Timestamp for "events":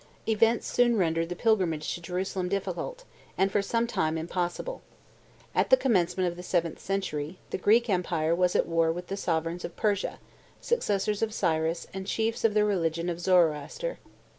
0.27-0.67